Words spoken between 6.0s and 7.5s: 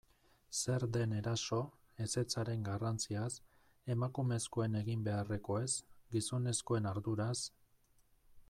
gizonezkoen arduraz...